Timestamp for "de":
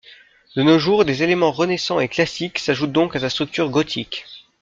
0.55-0.63